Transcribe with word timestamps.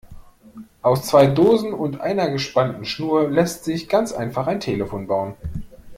Aus 0.81 1.03
zwei 1.05 1.27
Dosen 1.27 1.73
und 1.75 2.01
einer 2.01 2.31
gespannten 2.31 2.85
Schnur 2.85 3.29
lässt 3.29 3.65
sich 3.65 3.87
ganz 3.87 4.13
einfach 4.13 4.47
ein 4.47 4.59
Telefon 4.59 5.05
bauen. 5.05 5.35